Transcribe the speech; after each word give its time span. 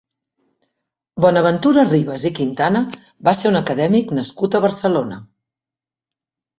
Bonaventura 1.25 1.83
Ribas 1.91 2.27
i 2.31 2.33
Quintana 2.41 2.83
va 3.31 3.37
ser 3.43 3.51
un 3.53 3.63
acadèmic 3.63 4.19
nascut 4.23 4.57
a 4.63 4.67
Barcelona. 4.69 5.25